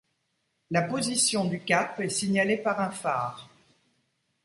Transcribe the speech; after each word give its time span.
La 0.71 0.81
position 0.81 1.45
du 1.45 1.59
cap 1.63 1.99
est 1.99 2.09
signalée 2.09 2.57
par 2.57 2.79
un 2.79 2.89
phare. 2.89 3.47